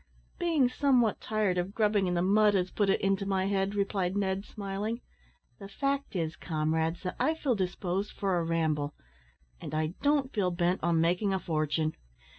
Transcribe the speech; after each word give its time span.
"Being 0.39 0.67
somewhat 0.67 1.21
tired 1.21 1.59
of 1.59 1.75
grubbing 1.75 2.07
in 2.07 2.15
the 2.15 2.23
mud 2.23 2.55
has 2.55 2.71
put 2.71 2.89
it 2.89 2.99
into 3.01 3.23
my 3.27 3.45
head," 3.45 3.75
replied 3.75 4.17
Ned, 4.17 4.43
smiling. 4.45 4.99
"The 5.59 5.67
fact 5.69 6.15
is, 6.15 6.35
comrades, 6.35 7.03
that 7.03 7.15
I 7.19 7.35
feel 7.35 7.53
disposed 7.53 8.11
for 8.11 8.39
a 8.39 8.43
ramble, 8.43 8.95
and 9.61 9.75
I 9.75 9.93
don't 10.01 10.33
feel 10.33 10.49
bent 10.49 10.79
on 10.81 11.01
making 11.01 11.35
a 11.35 11.39
fortune. 11.39 11.93